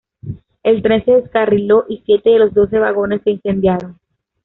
El 0.63 0.81
tren 0.81 1.05
se 1.05 1.11
descarriló 1.11 1.85
y 1.87 1.99
siete 2.03 2.31
de 2.31 2.39
los 2.39 2.55
doce 2.55 2.79
vagones 2.79 3.21
se 3.23 3.29
incendiaron. 3.29 3.99